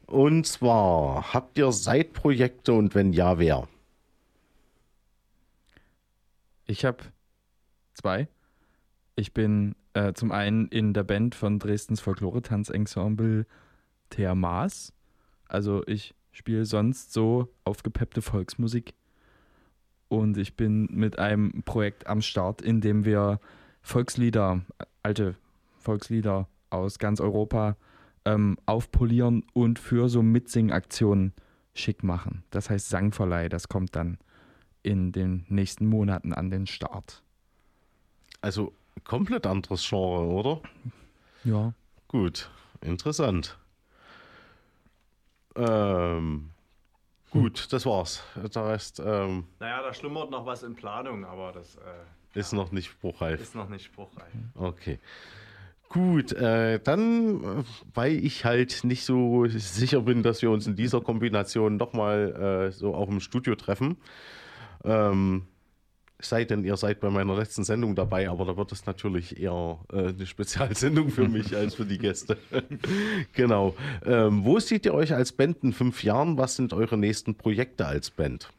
[0.06, 3.68] Und zwar, habt ihr Seitprojekte und wenn ja, wer?
[6.66, 6.98] Ich habe
[7.94, 8.28] zwei.
[9.16, 13.46] Ich bin äh, zum einen in der Band von Dresdens Folklore-Tanzensemble
[14.10, 14.94] Thea Maas.
[15.48, 18.94] Also ich spiele sonst so aufgepeppte Volksmusik.
[20.10, 23.40] Und ich bin mit einem Projekt am Start, in dem wir
[23.82, 24.62] Volkslieder,
[25.04, 25.36] alte
[25.78, 27.78] Volkslieder aus ganz Europa
[28.26, 31.34] ähm, aufpolieren und für so Mitsingaktionen
[31.74, 32.44] schick machen.
[32.50, 34.18] Das heißt Sangverleih, das kommt dann
[34.84, 37.24] in den nächsten Monaten an den Start.
[38.42, 40.62] Also komplett anderes Genre, oder?
[41.44, 41.74] Ja.
[42.08, 42.50] Gut,
[42.82, 43.58] interessant.
[45.56, 46.50] Ähm,
[47.32, 48.24] Gut, das war's.
[48.36, 52.72] Der Rest ähm, Naja, da schlummert noch was in Planung, aber das äh, ist noch
[52.72, 53.40] nicht spruchreif.
[53.42, 54.32] ist noch nicht spruchreif.
[54.56, 55.00] Okay.
[55.90, 57.64] Gut, äh, dann, äh,
[57.94, 62.72] weil ich halt nicht so sicher bin, dass wir uns in dieser Kombination nochmal äh,
[62.72, 63.98] so auch im Studio treffen.
[64.84, 65.48] Ähm,
[66.22, 69.80] sei denn, ihr seid bei meiner letzten Sendung dabei, aber da wird es natürlich eher
[69.92, 72.38] äh, eine Spezialsendung für mich als für die Gäste.
[73.34, 73.76] genau.
[74.06, 76.38] Ähm, wo seht ihr euch als Band in fünf Jahren?
[76.38, 78.50] Was sind eure nächsten Projekte als Band?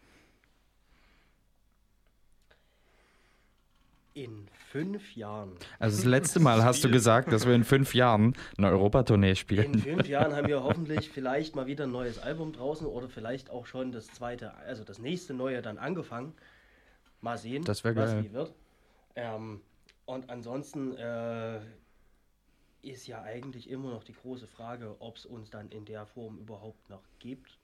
[4.15, 5.53] In fünf Jahren.
[5.79, 9.37] Also das letzte Mal hast du gesagt, dass wir in fünf Jahren eine Europatournee In
[9.37, 9.79] spielen.
[9.79, 13.67] fünf Jahren haben wir hoffentlich vielleicht mal wieder ein neues Album draußen oder vielleicht auch
[13.67, 16.35] schon das zweite, also das nächste neue dann angefangen.
[17.21, 18.25] Mal sehen, Das was geil.
[18.25, 18.55] wie wird.
[19.17, 19.61] Ähm,
[20.07, 21.61] und ansonsten äh,
[22.83, 26.39] ist ja eigentlich immer noch die große Frage, ob es uns dann in der Form
[26.39, 27.59] überhaupt noch gibt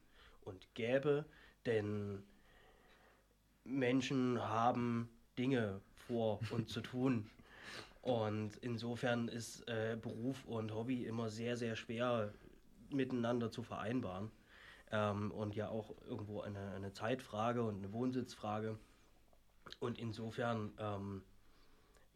[0.45, 1.25] und gäbe.
[1.65, 2.23] Denn
[3.65, 7.31] Menschen haben Dinge vor und zu tun.
[8.03, 12.33] Und insofern ist äh, Beruf und Hobby immer sehr, sehr schwer
[12.91, 14.31] miteinander zu vereinbaren.
[14.93, 18.79] Ähm, und ja auch irgendwo eine, eine Zeitfrage und eine Wohnsitzfrage.
[19.81, 21.23] Und insofern, ähm,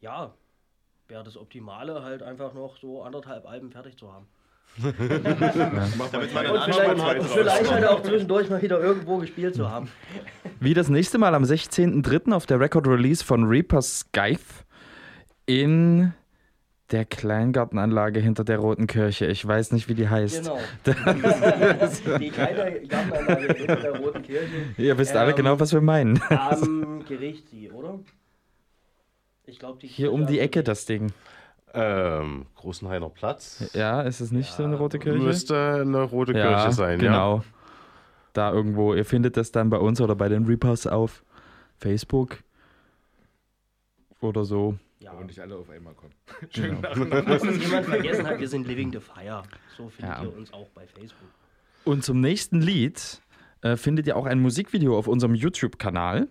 [0.00, 0.34] ja,
[1.08, 4.26] wäre das Optimale halt einfach noch so anderthalb Alben fertig zu haben.
[4.82, 9.90] Damit man Und vielleicht, vielleicht halt auch zwischendurch mal wieder irgendwo gespielt zu haben.
[10.60, 12.32] Wie das nächste Mal am 16.03.
[12.32, 14.64] auf der Record Release von Reaper Scythe
[15.46, 16.12] in
[16.90, 19.26] der Kleingartenanlage hinter der Roten Kirche.
[19.26, 20.44] Ich weiß nicht, wie die heißt.
[20.44, 20.58] Genau.
[22.18, 24.74] die kleine Gartenanlage hinter der Roten Kirche.
[24.76, 26.20] Ihr wisst alle Ähm, genau, was wir meinen.
[26.30, 28.00] Am Gericht sie, oder?
[29.46, 31.12] Ich glaube, die Hier um die Ecke das Ding.
[31.72, 33.70] Ähm, Großenhainer Platz.
[33.74, 35.22] Ja, ist es nicht so eine Rote Kirche?
[35.22, 37.06] Müsste eine rote ja, Kirche sein, ja.
[37.06, 37.44] genau.
[38.32, 38.94] Da irgendwo.
[38.94, 41.22] Ihr findet das dann bei uns oder bei den Reapers auf
[41.78, 42.38] Facebook
[44.20, 44.76] oder so.
[45.00, 45.12] Ja.
[45.12, 46.12] Aber nicht alle auf einmal kommen.
[46.52, 46.82] Genau.
[46.82, 49.42] Was uns jemand vergessen hat, wir sind Living the Fire.
[49.76, 50.22] So findet Ja.
[50.22, 51.28] ihr uns auch bei Facebook.
[51.84, 53.22] Und zum nächsten Lied
[53.62, 56.28] äh, findet ihr auch ein Musikvideo auf unserem YouTube-Kanal.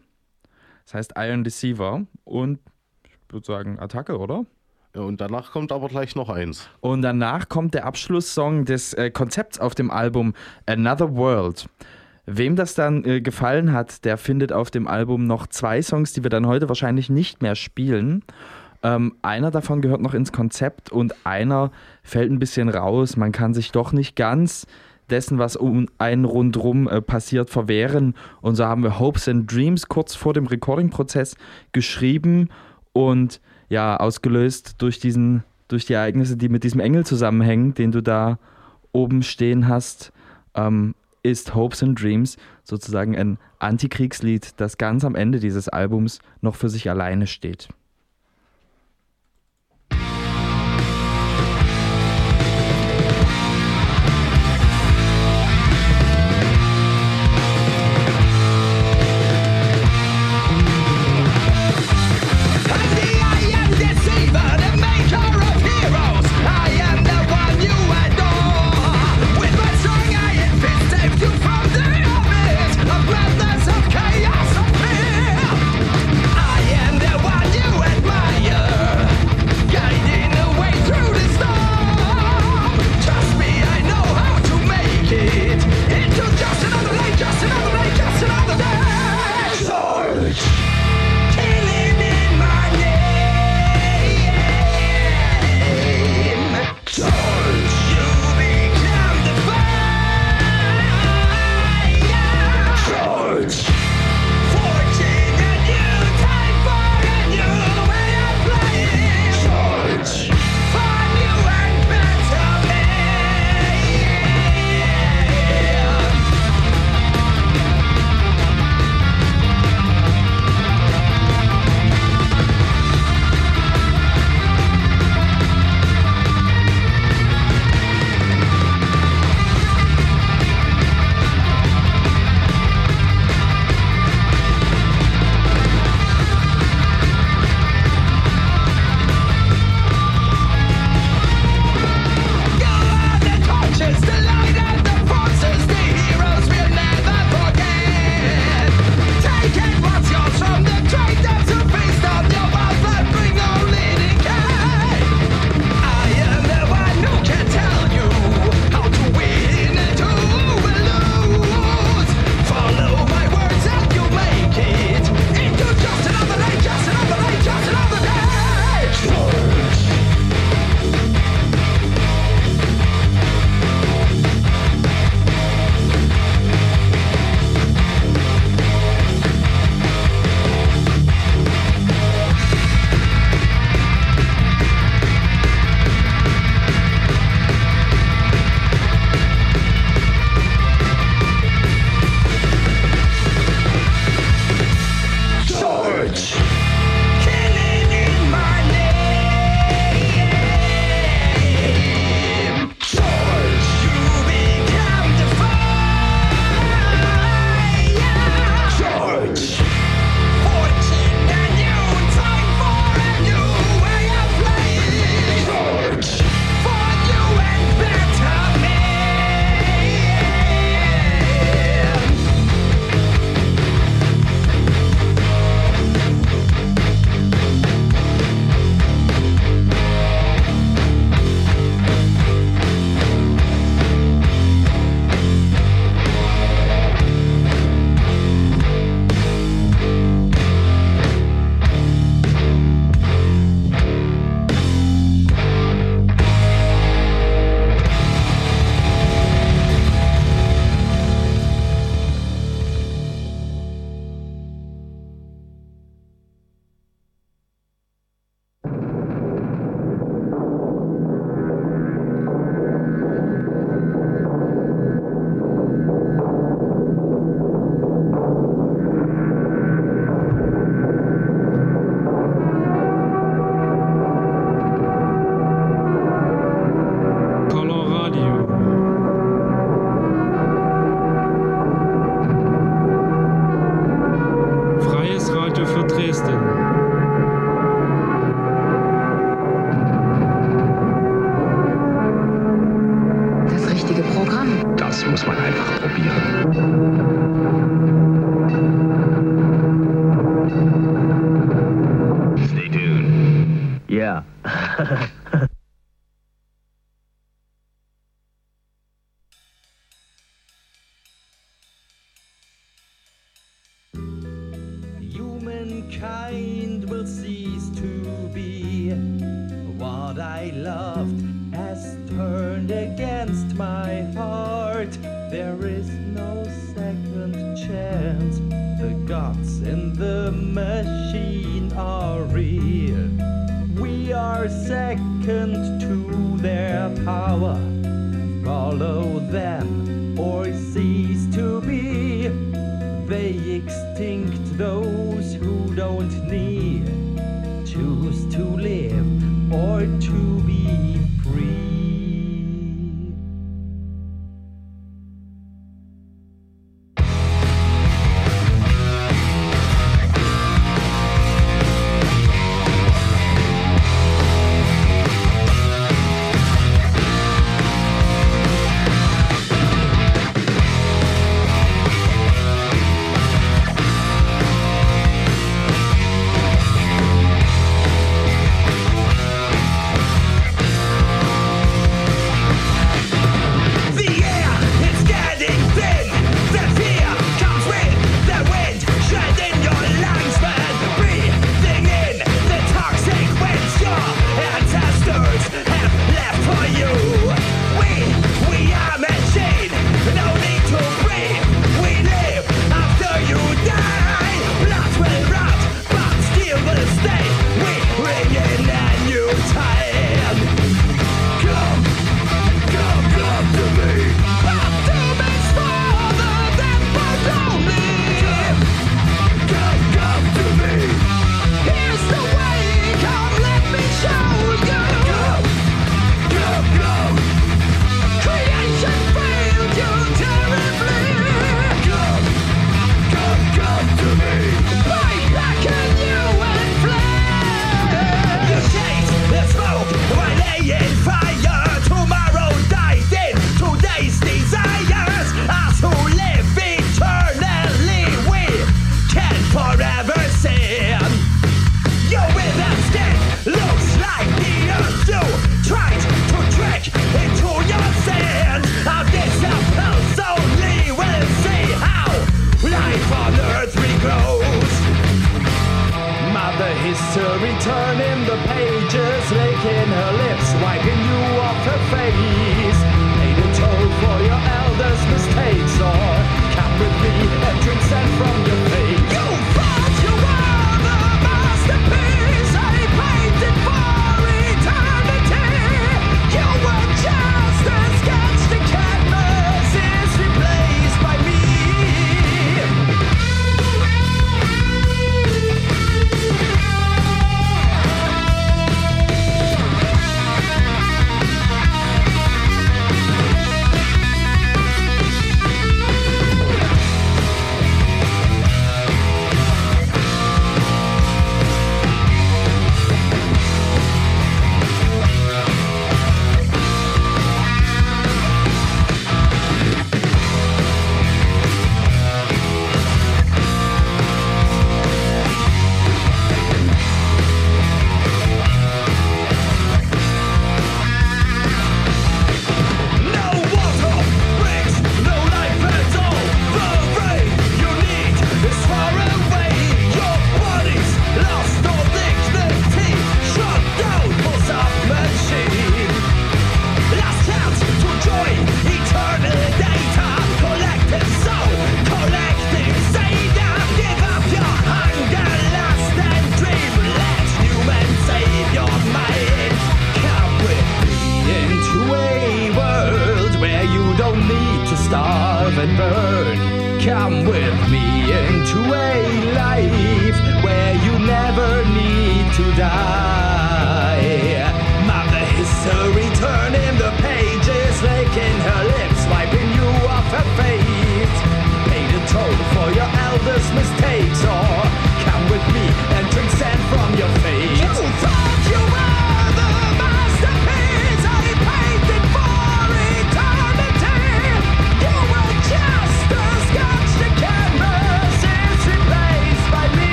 [0.85, 2.59] Das heißt Iron Deceiver und
[3.03, 4.45] ich würde sagen Attacke, oder?
[4.95, 6.67] Ja, Und danach kommt aber gleich noch eins.
[6.79, 10.33] Und danach kommt der Abschlusssong des äh, Konzepts auf dem Album
[10.65, 11.67] Another World.
[12.25, 16.23] Wem das dann äh, gefallen hat, der findet auf dem Album noch zwei Songs, die
[16.23, 18.23] wir dann heute wahrscheinlich nicht mehr spielen.
[18.81, 21.71] Ähm, einer davon gehört noch ins Konzept und einer
[22.01, 23.17] fällt ein bisschen raus.
[23.17, 24.65] Man kann sich doch nicht ganz
[25.09, 28.15] dessen, was um einen rundrum äh, passiert, verwehren.
[28.41, 31.35] Und so haben wir Hopes and Dreams kurz vor dem Recording-Prozess
[31.71, 32.49] geschrieben
[32.93, 38.01] und ja, ausgelöst durch diesen, durch die Ereignisse, die mit diesem Engel zusammenhängen, den du
[38.01, 38.39] da
[38.91, 40.11] oben stehen hast,
[40.55, 46.55] ähm, ist Hopes and Dreams sozusagen ein Antikriegslied, das ganz am Ende dieses Albums noch
[46.55, 47.67] für sich alleine steht.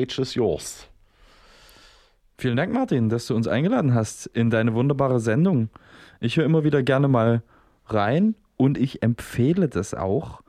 [0.00, 0.88] Stage is yours.
[2.38, 5.68] Vielen Dank, Martin, dass du uns eingeladen hast in deine wunderbare Sendung.
[6.20, 7.42] Ich höre immer wieder gerne mal
[7.86, 10.40] rein und ich empfehle das auch.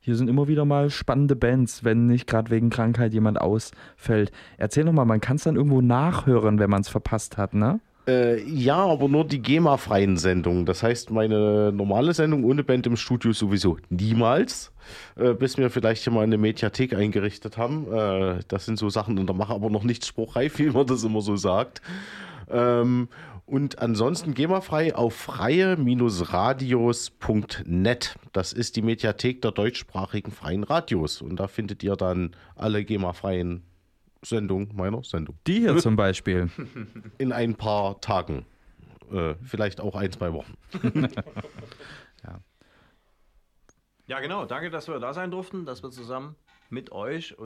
[0.00, 4.32] Hier sind immer wieder mal spannende Bands, wenn nicht gerade wegen Krankheit jemand ausfällt.
[4.58, 7.80] Erzähl noch mal, man kann es dann irgendwo nachhören, wenn man es verpasst hat, ne?
[8.06, 10.64] Äh, ja, aber nur die GEMA-freien Sendungen.
[10.64, 14.70] Das heißt, meine normale Sendung ohne Band im Studio sowieso niemals,
[15.16, 17.92] äh, bis wir vielleicht hier mal eine Mediathek eingerichtet haben.
[17.92, 21.02] Äh, das sind so Sachen, und da mache aber noch nichts spruchreif, wie man das
[21.02, 21.82] immer so sagt.
[22.48, 23.08] Ähm,
[23.44, 28.14] und ansonsten GEMA-frei auf freie-radios.net.
[28.32, 31.22] Das ist die Mediathek der deutschsprachigen freien Radios.
[31.22, 33.62] Und da findet ihr dann alle GEMA-freien
[34.28, 36.50] Sendungen meiner Sendung Die hier zum Beispiel.
[37.18, 38.44] in ein paar Tagen.
[39.10, 40.54] Äh, vielleicht auch ein, zwei Wochen.
[44.06, 44.44] Ja, genau.
[44.44, 46.36] Danke, dass wir da sein durften, dass wir zusammen
[46.70, 47.34] mit euch